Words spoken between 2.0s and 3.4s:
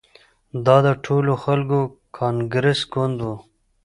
کانګرس ګوند وو.